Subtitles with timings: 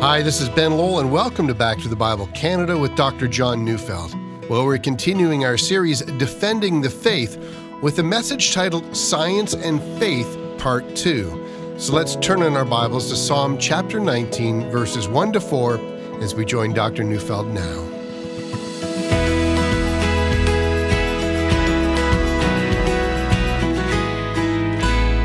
[0.00, 3.28] Hi, this is Ben Lowell, and welcome to Back to the Bible Canada with Dr.
[3.28, 4.14] John Neufeld.
[4.48, 7.36] Well, we're continuing our series, Defending the Faith,
[7.82, 11.76] with a message titled Science and Faith, Part 2.
[11.76, 15.78] So let's turn in our Bibles to Psalm chapter 19, verses 1 to 4,
[16.22, 17.04] as we join Dr.
[17.04, 17.86] Neufeld now.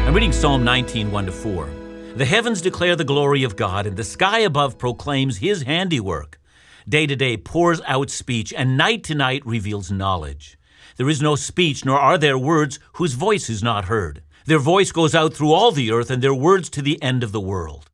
[0.05, 1.84] I'm reading Psalm 19, 1 to 4.
[2.15, 6.39] The heavens declare the glory of God, and the sky above proclaims his handiwork.
[6.87, 10.57] Day to day pours out speech, and night to night reveals knowledge.
[10.95, 14.23] There is no speech, nor are there words whose voice is not heard.
[14.45, 17.33] Their voice goes out through all the earth, and their words to the end of
[17.33, 17.91] the world.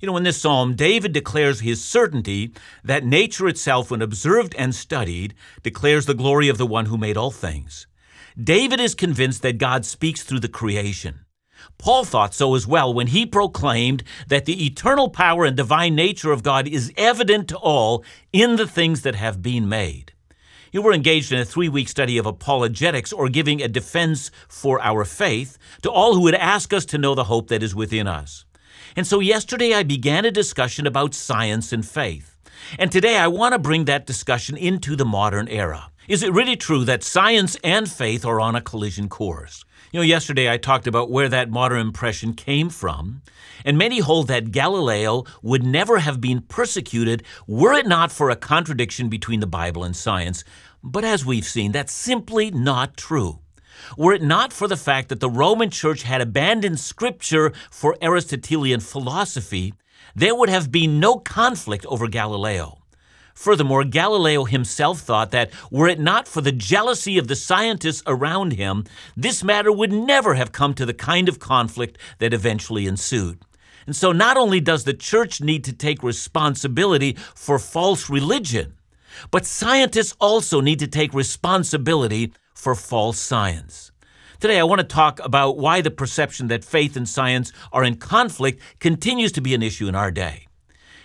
[0.00, 4.74] You know, in this psalm, David declares his certainty that nature itself, when observed and
[4.74, 5.32] studied,
[5.62, 7.86] declares the glory of the one who made all things.
[8.36, 11.20] David is convinced that God speaks through the creation.
[11.78, 16.32] Paul thought so as well when he proclaimed that the eternal power and divine nature
[16.32, 20.12] of God is evident to all in the things that have been made.
[20.72, 24.80] You were engaged in a three week study of apologetics or giving a defense for
[24.80, 28.06] our faith to all who would ask us to know the hope that is within
[28.06, 28.44] us.
[28.96, 32.36] And so yesterday I began a discussion about science and faith.
[32.78, 35.90] And today I want to bring that discussion into the modern era.
[36.08, 39.64] Is it really true that science and faith are on a collision course?
[39.92, 43.22] You know, yesterday I talked about where that modern impression came from,
[43.64, 48.36] and many hold that Galileo would never have been persecuted were it not for a
[48.36, 50.44] contradiction between the Bible and science.
[50.80, 53.40] But as we've seen, that's simply not true.
[53.98, 58.78] Were it not for the fact that the Roman Church had abandoned Scripture for Aristotelian
[58.78, 59.74] philosophy,
[60.14, 62.79] there would have been no conflict over Galileo.
[63.34, 68.52] Furthermore, Galileo himself thought that were it not for the jealousy of the scientists around
[68.52, 68.84] him,
[69.16, 73.38] this matter would never have come to the kind of conflict that eventually ensued.
[73.86, 78.74] And so, not only does the church need to take responsibility for false religion,
[79.30, 83.90] but scientists also need to take responsibility for false science.
[84.38, 87.96] Today, I want to talk about why the perception that faith and science are in
[87.96, 90.46] conflict continues to be an issue in our day.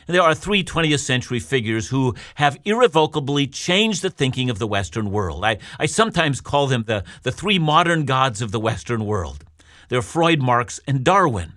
[0.08, 5.10] There are three 20th century figures who have irrevocably changed the thinking of the Western
[5.10, 5.44] world.
[5.44, 9.44] I, I sometimes call them the, the three modern gods of the Western world.
[9.90, 11.54] They're Freud, Marx, and Darwin.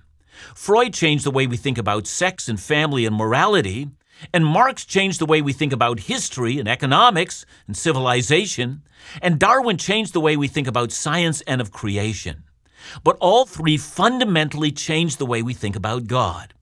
[0.54, 3.88] Freud changed the way we think about sex and family and morality,
[4.32, 8.82] and Marx changed the way we think about history and economics and civilization,
[9.20, 12.44] and Darwin changed the way we think about science and of creation.
[13.04, 16.54] But all three fundamentally changed the way we think about God.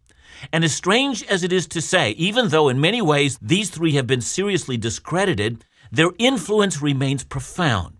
[0.53, 3.93] And as strange as it is to say, even though in many ways these three
[3.93, 7.97] have been seriously discredited, their influence remains profound.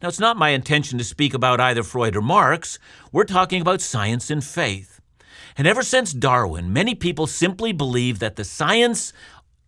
[0.00, 2.78] Now, it's not my intention to speak about either Freud or Marx.
[3.10, 5.00] We're talking about science and faith.
[5.56, 9.12] And ever since Darwin, many people simply believe that the science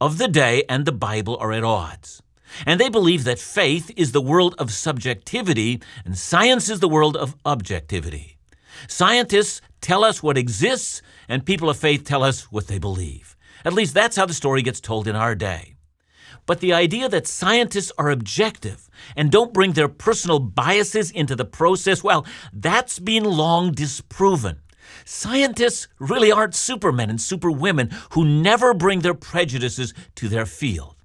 [0.00, 2.22] of the day and the Bible are at odds.
[2.65, 7.16] And they believe that faith is the world of subjectivity and science is the world
[7.16, 8.38] of objectivity.
[8.88, 13.36] Scientists tell us what exists, and people of faith tell us what they believe.
[13.64, 15.76] At least that's how the story gets told in our day.
[16.46, 21.44] But the idea that scientists are objective and don't bring their personal biases into the
[21.44, 24.60] process, well, that's been long disproven.
[25.04, 30.96] Scientists really aren't supermen and superwomen who never bring their prejudices to their field.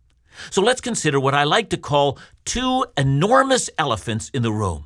[0.49, 4.85] So let's consider what I like to call two enormous elephants in the room.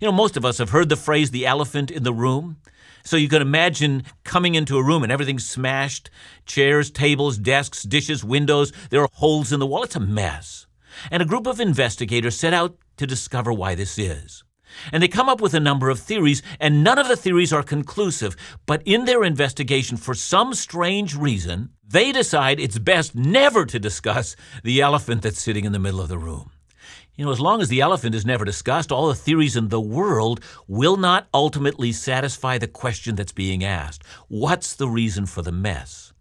[0.00, 2.58] You know, most of us have heard the phrase the elephant in the room.
[3.06, 6.10] So you can imagine coming into a room and everything's smashed
[6.44, 8.72] chairs, tables, desks, dishes, windows.
[8.90, 9.84] There are holes in the wall.
[9.84, 10.66] It's a mess.
[11.08, 14.42] And a group of investigators set out to discover why this is.
[14.90, 17.62] And they come up with a number of theories, and none of the theories are
[17.62, 18.34] conclusive.
[18.66, 24.34] But in their investigation, for some strange reason, they decide it's best never to discuss
[24.64, 26.50] the elephant that's sitting in the middle of the room.
[27.16, 29.80] You know, as long as the elephant is never discussed, all the theories in the
[29.80, 34.04] world will not ultimately satisfy the question that's being asked.
[34.28, 36.12] What's the reason for the mess?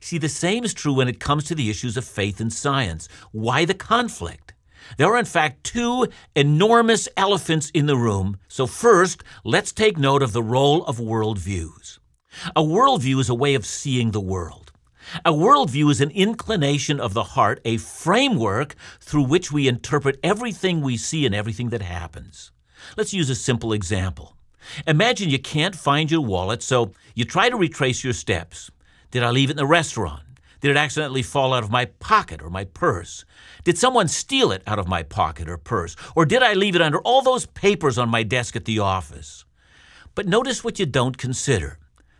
[0.00, 3.08] See, the same is true when it comes to the issues of faith and science.
[3.30, 4.52] Why the conflict?
[4.98, 8.38] There are, in fact, two enormous elephants in the room.
[8.48, 11.98] So, first, let's take note of the role of worldviews.
[12.54, 14.71] A worldview is a way of seeing the world.
[15.24, 20.80] A worldview is an inclination of the heart, a framework through which we interpret everything
[20.80, 22.50] we see and everything that happens.
[22.96, 24.36] Let's use a simple example.
[24.86, 28.70] Imagine you can't find your wallet, so you try to retrace your steps.
[29.10, 30.22] Did I leave it in the restaurant?
[30.60, 33.24] Did it accidentally fall out of my pocket or my purse?
[33.64, 35.96] Did someone steal it out of my pocket or purse?
[36.14, 39.44] Or did I leave it under all those papers on my desk at the office?
[40.14, 41.78] But notice what you don't consider.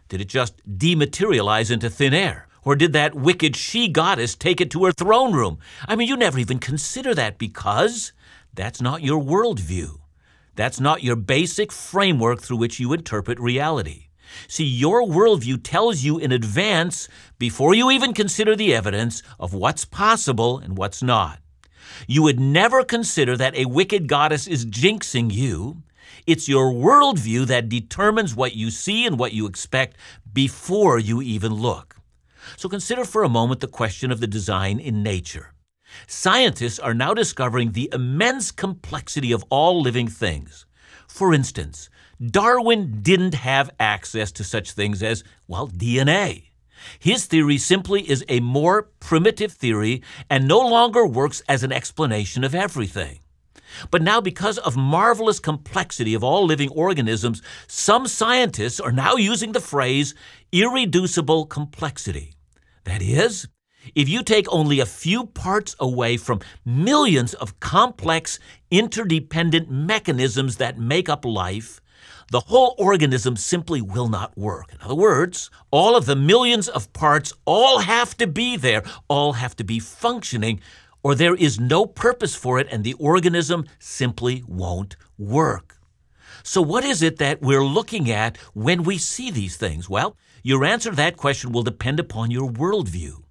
[0.08, 2.48] Did it just dematerialize into thin air?
[2.64, 5.58] Or did that wicked she goddess take it to her throne room?
[5.86, 8.12] I mean, you never even consider that because
[8.54, 9.98] that's not your worldview.
[10.54, 14.08] That's not your basic framework through which you interpret reality.
[14.48, 19.84] See, your worldview tells you in advance, before you even consider the evidence, of what's
[19.84, 21.40] possible and what's not.
[22.06, 25.82] You would never consider that a wicked goddess is jinxing you.
[26.26, 29.96] It's your worldview that determines what you see and what you expect
[30.32, 31.96] before you even look.
[32.56, 35.52] So consider for a moment the question of the design in nature.
[36.06, 40.66] Scientists are now discovering the immense complexity of all living things.
[41.06, 41.90] For instance,
[42.24, 46.50] Darwin didn't have access to such things as, well, DNA.
[46.98, 52.44] His theory simply is a more primitive theory and no longer works as an explanation
[52.44, 53.20] of everything.
[53.90, 59.52] But now, because of marvelous complexity of all living organisms, some scientists are now using
[59.52, 60.14] the phrase
[60.52, 62.34] irreducible complexity.
[62.84, 63.48] That is,
[63.94, 68.38] if you take only a few parts away from millions of complex,
[68.70, 71.80] interdependent mechanisms that make up life,
[72.30, 74.72] the whole organism simply will not work.
[74.72, 79.34] In other words, all of the millions of parts all have to be there, all
[79.34, 80.60] have to be functioning,
[81.02, 85.78] or there is no purpose for it and the organism simply won't work.
[86.42, 89.88] So, what is it that we're looking at when we see these things?
[89.88, 93.22] Well, your answer to that question will depend upon your worldview.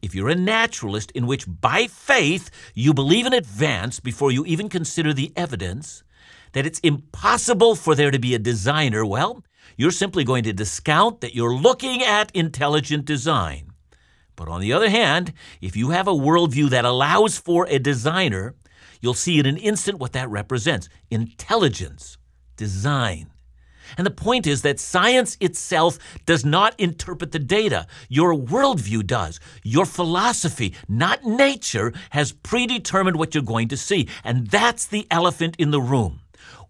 [0.00, 4.68] If you're a naturalist in which by faith you believe in advance before you even
[4.68, 6.04] consider the evidence
[6.52, 9.44] that it's impossible for there to be a designer, well,
[9.76, 13.73] you're simply going to discount that you're looking at intelligent design.
[14.36, 18.54] But on the other hand, if you have a worldview that allows for a designer,
[19.00, 22.18] you'll see in an instant what that represents intelligence,
[22.56, 23.30] design.
[23.96, 27.86] And the point is that science itself does not interpret the data.
[28.08, 29.40] Your worldview does.
[29.62, 34.08] Your philosophy, not nature, has predetermined what you're going to see.
[34.24, 36.20] And that's the elephant in the room.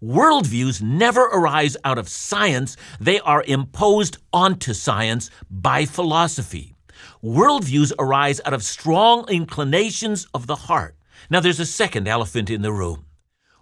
[0.03, 6.74] Worldviews never arise out of science, they are imposed onto science by philosophy.
[7.25, 10.95] Worldviews arise out of strong inclinations of the heart.
[11.27, 13.07] Now, there's a second elephant in the room.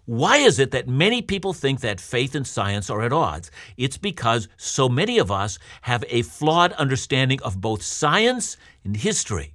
[0.03, 3.51] Why is it that many people think that faith and science are at odds?
[3.77, 9.53] It's because so many of us have a flawed understanding of both science and history.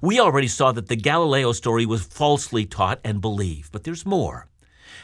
[0.00, 4.48] We already saw that the Galileo story was falsely taught and believed, but there's more.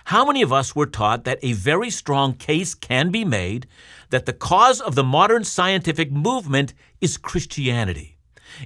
[0.04, 3.66] How many of us were taught that a very strong case can be made
[4.08, 6.72] that the cause of the modern scientific movement
[7.02, 8.16] is Christianity?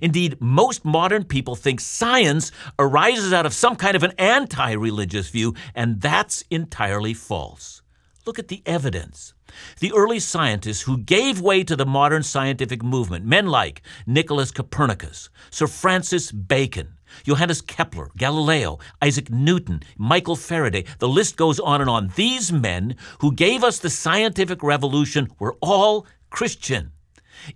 [0.00, 5.28] Indeed, most modern people think science arises out of some kind of an anti religious
[5.28, 7.82] view, and that's entirely false.
[8.26, 9.34] Look at the evidence.
[9.81, 15.28] The early scientists who gave way to the modern scientific movement, men like Nicholas Copernicus,
[15.50, 21.90] Sir Francis Bacon, Johannes Kepler, Galileo, Isaac Newton, Michael Faraday, the list goes on and
[21.90, 22.12] on.
[22.16, 26.94] These men who gave us the scientific revolution were all Christian.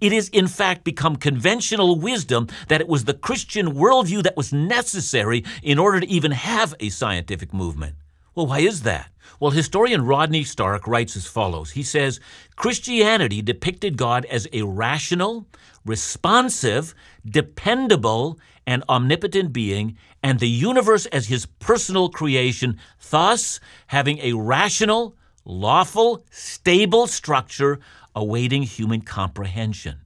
[0.01, 4.53] It is, in fact, become conventional wisdom that it was the Christian worldview that was
[4.53, 7.95] necessary in order to even have a scientific movement.
[8.35, 9.11] Well, why is that?
[9.41, 12.21] Well, historian Rodney Stark writes as follows He says,
[12.57, 15.47] Christianity depicted God as a rational,
[15.85, 16.95] responsive,
[17.27, 22.79] dependable, and omnipotent being, and the universe as his personal creation,
[23.11, 27.81] thus having a rational, lawful, stable structure
[28.19, 30.01] awaiting human comprehension.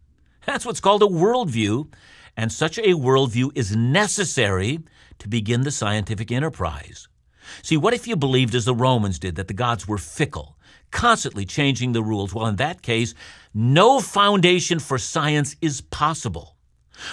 [0.44, 1.90] That's what's called a worldview,
[2.36, 4.80] and such a worldview is necessary
[5.18, 7.08] to begin the scientific enterprise.
[7.62, 10.58] See, what if you believed, as the Romans did, that the gods were fickle,
[10.90, 12.34] constantly changing the rules?
[12.34, 13.14] Well, in that case,
[13.54, 16.56] no foundation for science is possible.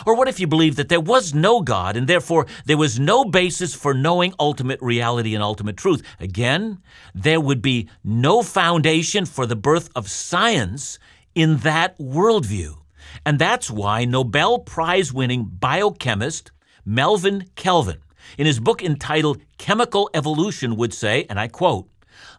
[0.06, 3.26] Or what if you believed that there was no God and therefore there was no
[3.26, 6.02] basis for knowing ultimate reality and ultimate truth?
[6.20, 6.80] Again,
[7.14, 11.00] there would be no foundation for the birth of science
[11.36, 12.78] in that worldview.
[13.26, 16.52] And that's why Nobel Prize winning biochemist
[16.86, 18.00] Melvin Calvin,
[18.38, 21.88] in his book entitled Chemical Evolution, would say, and I quote,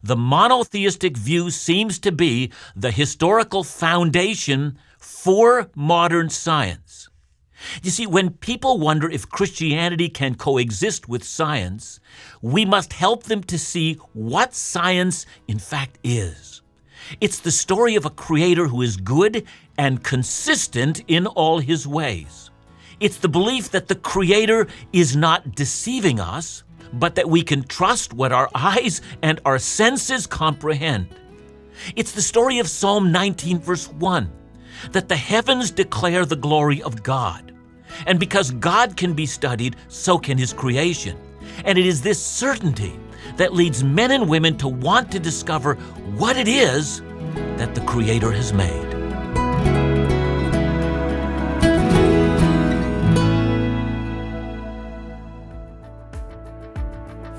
[0.02, 7.09] the monotheistic view seems to be the historical foundation for modern science.
[7.82, 12.00] You see, when people wonder if Christianity can coexist with science,
[12.40, 16.62] we must help them to see what science in fact is.
[17.20, 19.44] It's the story of a creator who is good
[19.76, 22.50] and consistent in all his ways.
[23.00, 26.62] It's the belief that the creator is not deceiving us,
[26.92, 31.08] but that we can trust what our eyes and our senses comprehend.
[31.96, 34.30] It's the story of Psalm 19, verse 1
[34.92, 37.52] that the heavens declare the glory of God.
[38.06, 41.18] And because God can be studied, so can His creation.
[41.64, 42.98] And it is this certainty
[43.36, 45.74] that leads men and women to want to discover
[46.16, 47.00] what it is
[47.56, 48.90] that the Creator has made.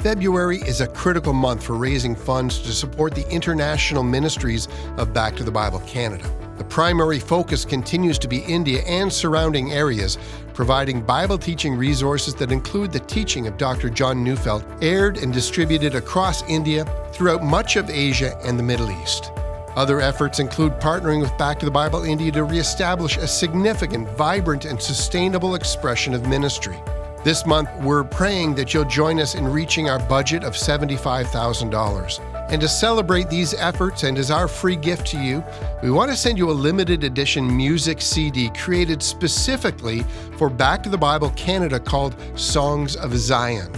[0.01, 5.35] February is a critical month for raising funds to support the international ministries of Back
[5.35, 6.27] to the Bible Canada.
[6.61, 10.19] The primary focus continues to be India and surrounding areas,
[10.53, 13.89] providing Bible teaching resources that include the teaching of Dr.
[13.89, 19.31] John Neufeld, aired and distributed across India, throughout much of Asia and the Middle East.
[19.75, 24.65] Other efforts include partnering with Back to the Bible India to reestablish a significant, vibrant,
[24.65, 26.79] and sustainable expression of ministry.
[27.23, 32.19] This month, we're praying that you'll join us in reaching our budget of $75,000.
[32.49, 35.43] And to celebrate these efforts and as our free gift to you,
[35.83, 40.03] we want to send you a limited edition music CD created specifically
[40.35, 43.71] for Back to the Bible Canada called Songs of Zion.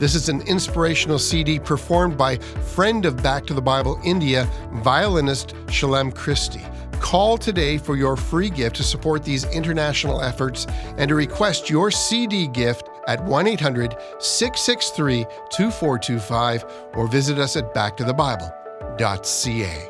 [0.00, 4.50] This is an inspirational CD performed by friend of Back to the Bible India,
[4.82, 6.66] violinist Shalem Christie.
[7.00, 11.90] Call today for your free gift to support these international efforts and to request your
[11.90, 16.64] CD gift at 1 800 663 2425
[16.94, 19.86] or visit us at backtothebible.ca.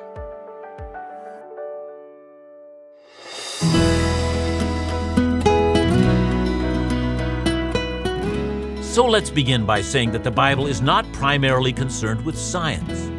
[8.83, 13.11] So let's begin by saying that the Bible is not primarily concerned with science.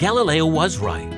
[0.00, 1.11] Galileo was right.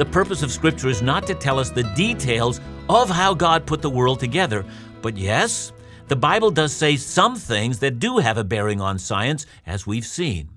[0.00, 3.82] The purpose of Scripture is not to tell us the details of how God put
[3.82, 4.64] the world together,
[5.02, 5.74] but yes,
[6.08, 10.06] the Bible does say some things that do have a bearing on science, as we've
[10.06, 10.48] seen.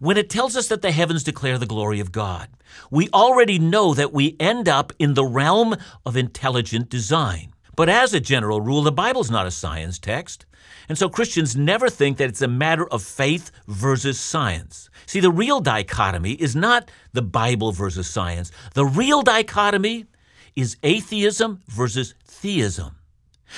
[0.00, 2.50] When it tells us that the heavens declare the glory of God,
[2.90, 7.53] we already know that we end up in the realm of intelligent design.
[7.76, 10.46] But as a general rule, the Bible's not a science text.
[10.88, 14.90] And so Christians never think that it's a matter of faith versus science.
[15.06, 18.50] See, the real dichotomy is not the Bible versus science.
[18.74, 20.06] The real dichotomy
[20.54, 22.96] is atheism versus theism.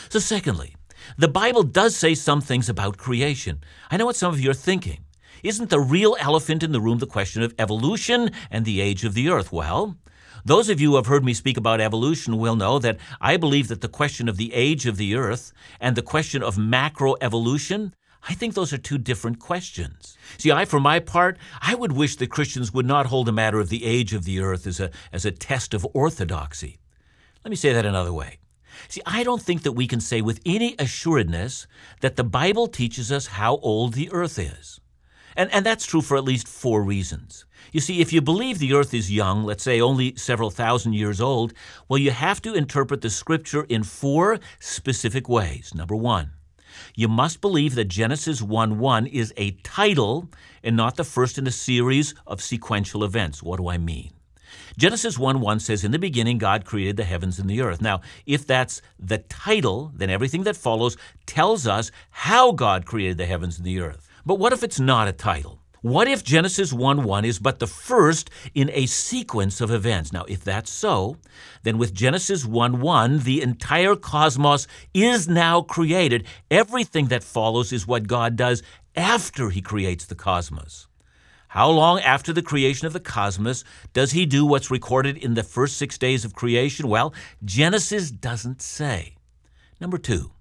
[0.09, 0.77] So, secondly,
[1.19, 3.61] the Bible does say some things about creation.
[3.91, 5.01] I know what some of you are thinking.
[5.43, 9.15] Isn't the real elephant in the room the question of evolution and the age of
[9.15, 9.53] the earth?
[9.53, 9.97] Well,
[10.47, 13.67] those of you who have heard me speak about evolution will know that I believe
[13.67, 17.93] that the question of the age of the earth and the question of macroevolution
[18.29, 20.19] I think those are two different questions.
[20.37, 23.61] See, I, for my part, I would wish that Christians would not hold the matter
[23.61, 26.79] of the age of the earth as a, as a test of orthodoxy.
[27.45, 28.39] Let me say that another way.
[28.89, 31.69] See, I don't think that we can say with any assuredness
[32.01, 34.81] that the Bible teaches us how old the earth is.
[35.37, 37.45] And, and that's true for at least four reasons.
[37.73, 41.21] You see, if you believe the earth is young, let's say only several thousand years
[41.21, 41.53] old,
[41.89, 45.73] well, you have to interpret the scripture in four specific ways.
[45.75, 46.31] Number one,
[46.95, 50.31] you must believe that Genesis 1 1 is a title
[50.63, 53.43] and not the first in a series of sequential events.
[53.43, 54.13] What do I mean?
[54.79, 57.81] Genesis 1 1 says, In the beginning, God created the heavens and the earth.
[57.81, 63.27] Now, if that's the title, then everything that follows tells us how God created the
[63.27, 64.06] heavens and the earth.
[64.27, 65.61] But what if it's not a title?
[65.83, 70.13] What if Genesis 1 1 is but the first in a sequence of events?
[70.13, 71.19] Now, if that's so,
[71.63, 76.27] then with Genesis 1 1, the entire cosmos is now created.
[76.51, 78.65] Everything that follows is what God does
[78.97, 80.89] after he creates the cosmos.
[81.49, 85.45] How long after the creation of the cosmos does he do what's recorded in the
[85.45, 86.89] first six days of creation?
[86.89, 87.15] Well,
[87.45, 89.15] Genesis doesn't say.
[89.81, 90.33] Number two,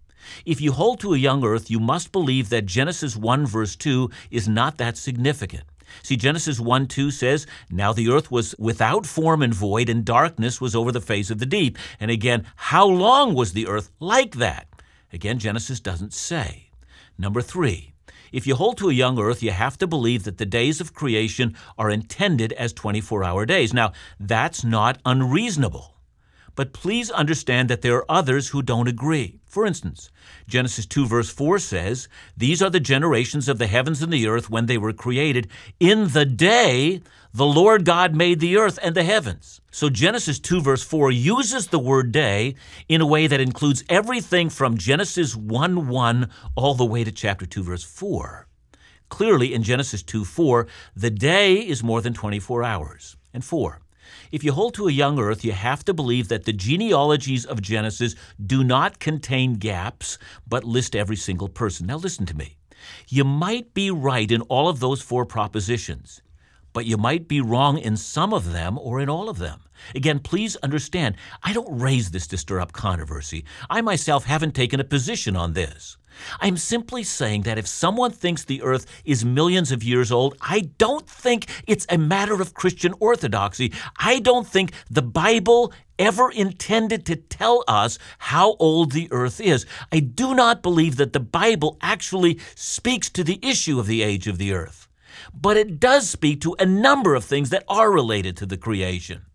[0.45, 4.09] if you hold to a young earth, you must believe that Genesis 1 verse 2
[4.31, 5.63] is not that significant.
[6.03, 10.59] See, Genesis 1 2 says, Now the earth was without form and void, and darkness
[10.59, 11.77] was over the face of the deep.
[11.99, 14.67] And again, how long was the earth like that?
[15.13, 16.69] Again, Genesis doesn't say.
[17.17, 17.93] Number three,
[18.31, 20.93] if you hold to a young earth, you have to believe that the days of
[20.93, 23.73] creation are intended as 24 hour days.
[23.73, 25.94] Now, that's not unreasonable.
[26.55, 29.39] But please understand that there are others who don't agree.
[29.45, 30.09] For instance,
[30.47, 34.49] Genesis 2, verse 4 says, These are the generations of the heavens and the earth
[34.49, 37.01] when they were created, in the day
[37.33, 39.59] the Lord God made the earth and the heavens.
[39.69, 42.55] So Genesis 2, verse 4 uses the word day
[42.87, 47.45] in a way that includes everything from Genesis 1 1 all the way to chapter
[47.45, 48.47] 2, verse 4.
[49.09, 53.17] Clearly, in Genesis 2 4, the day is more than 24 hours.
[53.33, 53.81] And 4.
[54.31, 57.61] If you hold to a young earth, you have to believe that the genealogies of
[57.61, 60.17] Genesis do not contain gaps,
[60.47, 61.87] but list every single person.
[61.87, 62.57] Now, listen to me.
[63.07, 66.21] You might be right in all of those four propositions,
[66.73, 69.61] but you might be wrong in some of them or in all of them.
[69.93, 73.45] Again, please understand, I don't raise this to stir up controversy.
[73.69, 75.97] I myself haven't taken a position on this.
[76.39, 80.71] I'm simply saying that if someone thinks the earth is millions of years old, I
[80.77, 83.73] don't think it's a matter of Christian orthodoxy.
[83.97, 89.65] I don't think the Bible ever intended to tell us how old the earth is.
[89.91, 94.27] I do not believe that the Bible actually speaks to the issue of the age
[94.27, 94.87] of the earth.
[95.33, 99.25] But it does speak to a number of things that are related to the creation.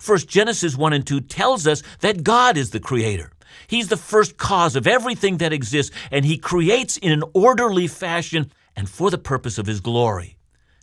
[0.00, 3.32] First, Genesis 1 and 2 tells us that God is the creator.
[3.66, 8.50] He's the first cause of everything that exists, and He creates in an orderly fashion
[8.76, 10.36] and for the purpose of His glory.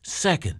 [0.03, 0.59] Second,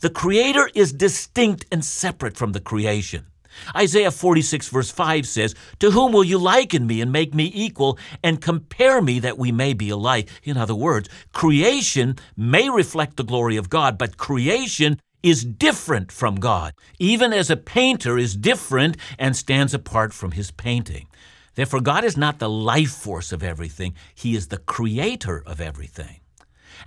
[0.00, 3.26] the Creator is distinct and separate from the creation.
[3.74, 7.98] Isaiah 46, verse 5 says, To whom will you liken me and make me equal
[8.22, 10.28] and compare me that we may be alike?
[10.42, 16.36] In other words, creation may reflect the glory of God, but creation is different from
[16.36, 21.08] God, even as a painter is different and stands apart from his painting.
[21.56, 26.20] Therefore, God is not the life force of everything, He is the creator of everything.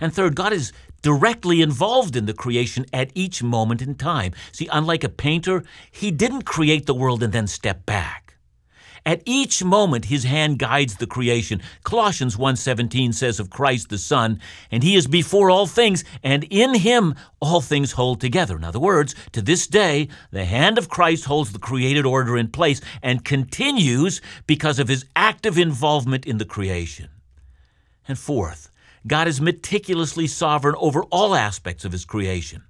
[0.00, 0.72] And third, God is
[1.02, 4.32] directly involved in the creation at each moment in time.
[4.52, 8.19] See, unlike a painter, He didn't create the world and then step back.
[9.04, 11.62] At each moment his hand guides the creation.
[11.84, 14.40] Colossians 1:17 says of Christ the Son,
[14.70, 18.56] and he is before all things, and in him all things hold together.
[18.56, 22.48] In other words, to this day, the hand of Christ holds the created order in
[22.48, 27.08] place and continues because of his active involvement in the creation.
[28.06, 28.70] And fourth,
[29.06, 32.64] God is meticulously sovereign over all aspects of his creation.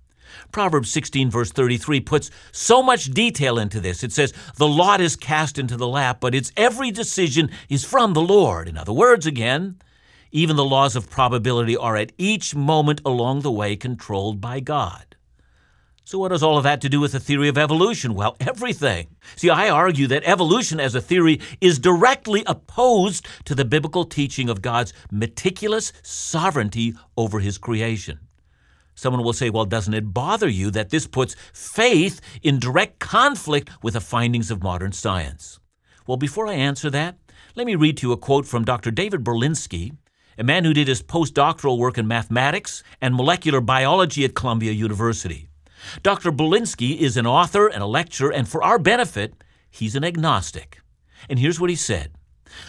[0.53, 4.03] Proverbs 16, verse 33, puts so much detail into this.
[4.03, 8.13] It says, The lot is cast into the lap, but its every decision is from
[8.13, 8.69] the Lord.
[8.69, 9.77] In other words, again,
[10.33, 15.11] even the laws of probability are at each moment along the way controlled by God.
[16.11, 18.15] So, what has all of that to do with the theory of evolution?
[18.15, 19.15] Well, everything.
[19.37, 24.49] See, I argue that evolution as a theory is directly opposed to the biblical teaching
[24.49, 28.19] of God's meticulous sovereignty over his creation.
[29.01, 33.71] Someone will say, well, doesn't it bother you that this puts faith in direct conflict
[33.83, 35.59] with the findings of modern science?
[36.07, 37.17] Well, before I answer that,
[37.55, 38.91] let me read to you a quote from Dr.
[38.91, 39.97] David Berlinski,
[40.37, 45.49] a man who did his postdoctoral work in mathematics and molecular biology at Columbia University.
[46.03, 46.31] Dr.
[46.31, 49.33] Berlinski is an author and a lecturer, and for our benefit,
[49.71, 50.83] he's an agnostic.
[51.27, 52.13] And here's what he said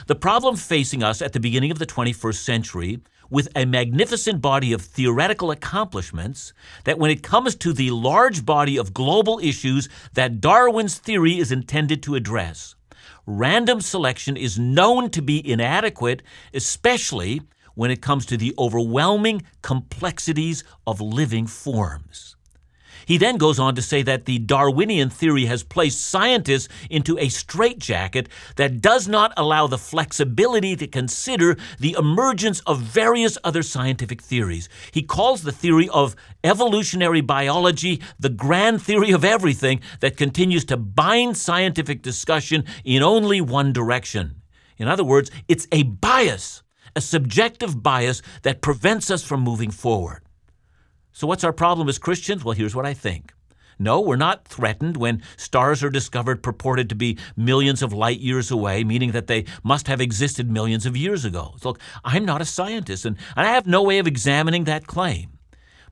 [0.07, 4.73] The problem facing us at the beginning of the 21st century with a magnificent body
[4.73, 10.41] of theoretical accomplishments that when it comes to the large body of global issues that
[10.41, 12.75] Darwin's theory is intended to address,
[13.25, 16.21] random selection is known to be inadequate,
[16.53, 17.41] especially
[17.73, 22.35] when it comes to the overwhelming complexities of living forms.
[23.05, 27.29] He then goes on to say that the Darwinian theory has placed scientists into a
[27.29, 34.21] straitjacket that does not allow the flexibility to consider the emergence of various other scientific
[34.21, 34.69] theories.
[34.91, 40.77] He calls the theory of evolutionary biology the grand theory of everything that continues to
[40.77, 44.41] bind scientific discussion in only one direction.
[44.77, 46.63] In other words, it's a bias,
[46.95, 50.23] a subjective bias that prevents us from moving forward.
[51.13, 52.43] So, what's our problem as Christians?
[52.43, 53.33] Well, here's what I think.
[53.79, 58.51] No, we're not threatened when stars are discovered purported to be millions of light years
[58.51, 61.55] away, meaning that they must have existed millions of years ago.
[61.57, 65.39] So look, I'm not a scientist, and I have no way of examining that claim.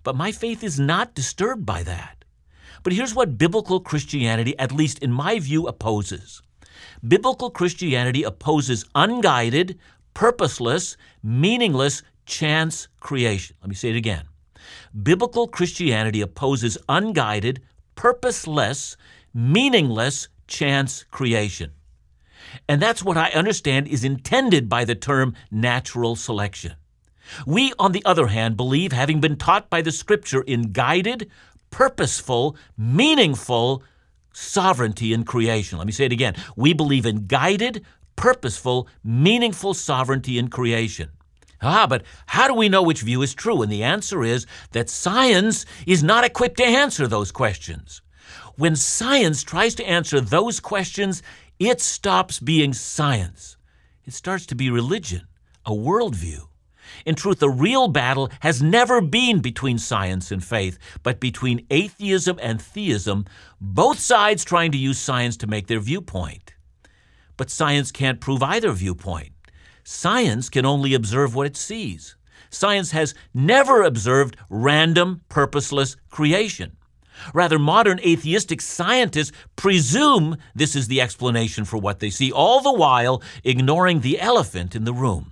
[0.04, 2.24] But my faith is not disturbed by that.
[2.84, 6.42] But here's what biblical Christianity, at least in my view, opposes
[7.08, 9.80] biblical Christianity opposes unguided,
[10.14, 13.56] purposeless, meaningless chance creation.
[13.62, 14.26] Let me say it again.
[15.04, 17.62] Biblical Christianity opposes unguided,
[17.96, 18.98] purposeless,
[19.34, 21.72] meaningless chance creation.
[22.68, 26.76] And that's what I understand is intended by the term natural selection.
[27.46, 31.30] We, on the other hand, believe, having been taught by the Scripture in guided,
[31.70, 33.84] purposeful, meaningful
[34.34, 35.78] sovereignty in creation.
[35.78, 36.36] Let me say it again.
[36.56, 41.10] We believe in guided, purposeful, meaningful sovereignty in creation.
[41.62, 43.62] Ah, but how do we know which view is true?
[43.62, 48.02] And the answer is that science is not equipped to answer those questions.
[48.56, 51.22] When science tries to answer those questions,
[51.60, 53.58] it stops being science.
[54.06, 55.28] It starts to be religion,
[55.66, 56.48] a worldview.
[57.06, 62.40] In truth, the real battle has never been between science and faith, but between atheism
[62.42, 63.26] and theism,
[63.62, 66.54] both sides trying to use science to make their viewpoint.
[67.38, 69.32] But science can't prove either viewpoint.
[69.92, 72.16] Science can only observe what it sees.
[72.52, 76.78] Science has never observed random, purposeless creation.
[77.34, 82.72] Rather, modern atheistic scientists presume this is the explanation for what they see, all the
[82.72, 85.32] while ignoring the elephant in the room.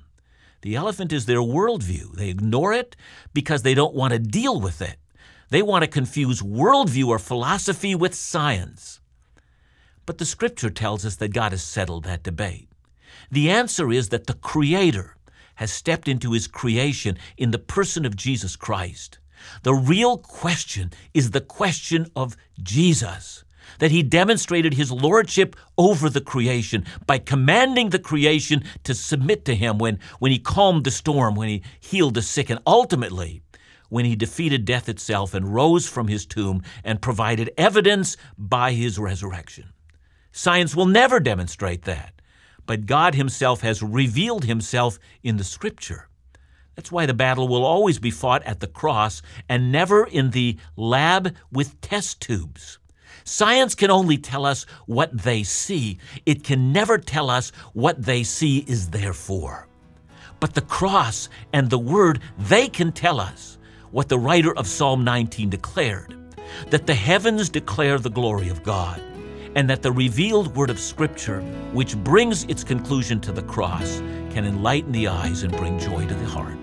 [0.63, 2.15] The elephant is their worldview.
[2.15, 2.95] They ignore it
[3.35, 4.97] because they don't want to deal with it.
[5.51, 9.01] They want to confuse worldview or philosophy with science.
[10.07, 12.69] But the scripture tells us that God has settled that debate.
[13.31, 15.15] The answer is that the Creator
[15.55, 19.19] has stepped into his creation in the person of Jesus Christ.
[19.63, 23.43] The real question is the question of Jesus
[23.79, 29.55] that he demonstrated his lordship over the creation by commanding the creation to submit to
[29.55, 33.41] him when, when he calmed the storm, when he healed the sick, and ultimately
[33.89, 38.99] when he defeated death itself and rose from his tomb and provided evidence by his
[38.99, 39.71] resurrection.
[40.31, 42.16] Science will never demonstrate that,
[42.67, 46.07] but God himself has revealed himself in the scripture.
[46.75, 50.57] That's why the battle will always be fought at the cross and never in the
[50.75, 52.77] lab with test tubes.
[53.23, 55.97] Science can only tell us what they see.
[56.25, 59.67] It can never tell us what they see is there for.
[60.39, 63.57] But the cross and the Word, they can tell us
[63.91, 66.15] what the writer of Psalm 19 declared
[66.69, 69.01] that the heavens declare the glory of God,
[69.57, 71.41] and that the revealed Word of Scripture,
[71.73, 73.97] which brings its conclusion to the cross,
[74.29, 76.53] can enlighten the eyes and bring joy to the heart.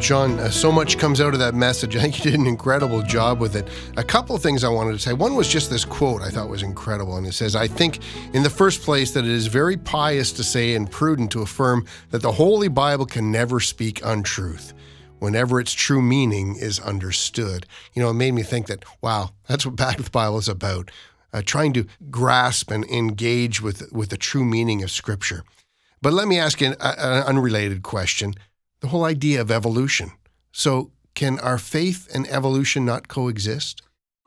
[0.00, 1.94] John, uh, so much comes out of that message.
[1.96, 3.68] I think you did an incredible job with it.
[3.96, 5.12] A couple of things I wanted to say.
[5.12, 7.16] One was just this quote I thought was incredible.
[7.16, 8.00] And it says, I think,
[8.34, 11.86] in the first place, that it is very pious to say and prudent to affirm
[12.10, 14.72] that the Holy Bible can never speak untruth
[15.18, 17.66] whenever its true meaning is understood.
[17.94, 20.48] You know, it made me think that, wow, that's what Back to the Bible is
[20.48, 20.90] about.
[21.32, 25.44] Uh, trying to grasp and engage with, with the true meaning of Scripture.
[26.00, 28.34] But let me ask an, an unrelated question
[28.80, 30.12] the whole idea of evolution.
[30.52, 33.82] So, can our faith and evolution not coexist?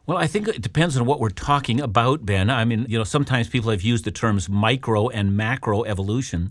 [0.08, 2.50] Well, I think it depends on what we're talking about, Ben.
[2.50, 6.50] I mean, you know, sometimes people have used the terms micro and macro evolution.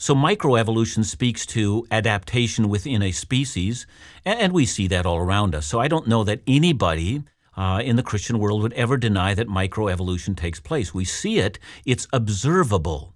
[0.00, 3.84] So, microevolution speaks to adaptation within a species,
[4.24, 5.66] and we see that all around us.
[5.66, 7.24] So, I don't know that anybody
[7.56, 10.94] uh, in the Christian world would ever deny that microevolution takes place.
[10.94, 13.12] We see it, it's observable.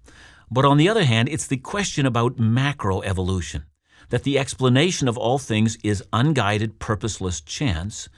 [0.51, 3.63] But on the other hand, it's the question about macroevolution
[4.09, 8.09] that the explanation of all things is unguided, purposeless chance.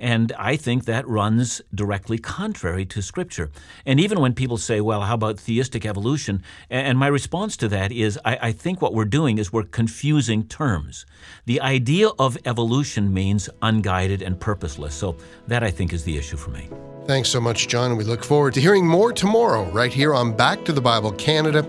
[0.00, 3.50] And I think that runs directly contrary to Scripture.
[3.84, 6.42] And even when people say, well, how about theistic evolution?
[6.70, 10.44] And my response to that is I, I, think what we're doing is we're confusing
[10.44, 11.06] terms.
[11.46, 14.94] The idea of evolution means unguided and purposeless.
[14.94, 16.68] So that, I think, is the issue for me.
[17.06, 17.96] Thanks so much, John.
[17.96, 21.62] We look forward to hearing more tomorrow, right here on Back to the Bible Canada,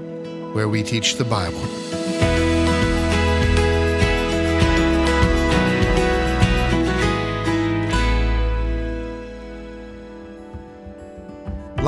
[0.53, 1.88] where we teach the Bible.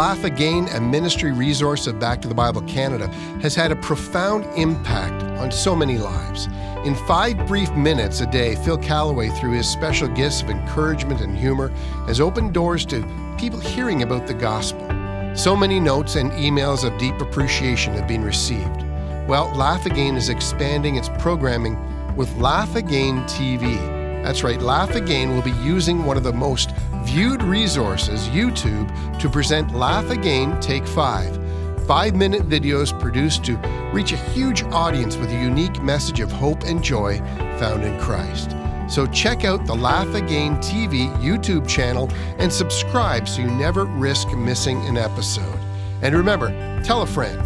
[0.01, 3.07] Laugh Again, a ministry resource of Back to the Bible Canada,
[3.43, 6.47] has had a profound impact on so many lives.
[6.87, 11.37] In five brief minutes a day, Phil Callaway, through his special gifts of encouragement and
[11.37, 11.67] humor,
[12.07, 13.05] has opened doors to
[13.37, 14.87] people hearing about the gospel.
[15.35, 18.81] So many notes and emails of deep appreciation have been received.
[19.27, 21.77] Well, Laugh Again is expanding its programming
[22.15, 23.77] with Laugh Again TV.
[24.23, 29.29] That's right, Laugh Again will be using one of the most viewed resources, YouTube, to
[29.29, 31.39] present Laugh Again Take 5.
[31.87, 33.57] Five minute videos produced to
[33.91, 37.17] reach a huge audience with a unique message of hope and joy
[37.59, 38.55] found in Christ.
[38.87, 44.31] So check out the Laugh Again TV YouTube channel and subscribe so you never risk
[44.33, 45.59] missing an episode.
[46.01, 46.49] And remember,
[46.83, 47.41] tell a friend.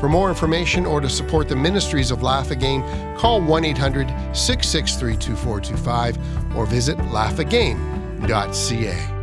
[0.00, 2.82] For more information or to support the ministries of Laugh Again,
[3.18, 6.96] call 1 800 663 2425 or visit
[8.20, 9.19] laughagain.ca.